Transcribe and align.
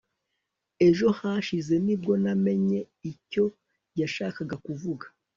ejo 0.87 1.07
hashize 1.19 1.73
nibwo 1.85 2.13
namenye 2.23 2.79
icyo 3.11 3.45
yashakaga 3.99 4.55
kuvuga 4.65 5.05